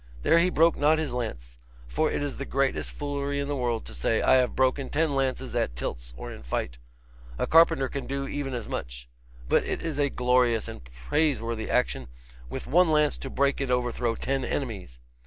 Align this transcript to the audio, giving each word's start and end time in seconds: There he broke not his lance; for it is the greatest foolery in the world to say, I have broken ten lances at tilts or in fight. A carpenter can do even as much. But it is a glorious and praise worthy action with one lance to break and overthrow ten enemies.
There 0.23 0.39
he 0.39 0.49
broke 0.49 0.77
not 0.77 0.97
his 0.97 1.13
lance; 1.13 1.59
for 1.87 2.09
it 2.11 2.23
is 2.23 2.37
the 2.37 2.45
greatest 2.45 2.91
foolery 2.91 3.39
in 3.39 3.47
the 3.47 3.55
world 3.55 3.85
to 3.85 3.93
say, 3.93 4.19
I 4.19 4.33
have 4.37 4.55
broken 4.55 4.89
ten 4.89 5.13
lances 5.15 5.53
at 5.55 5.75
tilts 5.75 6.11
or 6.17 6.31
in 6.31 6.41
fight. 6.41 6.79
A 7.37 7.45
carpenter 7.45 7.87
can 7.87 8.07
do 8.07 8.27
even 8.27 8.55
as 8.55 8.67
much. 8.67 9.07
But 9.47 9.63
it 9.63 9.83
is 9.83 9.99
a 9.99 10.09
glorious 10.09 10.67
and 10.67 10.81
praise 11.07 11.39
worthy 11.39 11.69
action 11.69 12.07
with 12.49 12.65
one 12.65 12.89
lance 12.89 13.15
to 13.19 13.29
break 13.29 13.61
and 13.61 13.69
overthrow 13.69 14.15
ten 14.15 14.43
enemies. 14.43 14.97